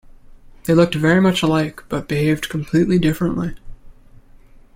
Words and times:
They 0.63 0.73
looked 0.73 0.95
very 0.95 1.21
much 1.21 1.43
alike 1.43 1.83
but 1.87 2.07
behaved 2.07 2.49
completely 2.49 2.97
differently. 2.97 3.53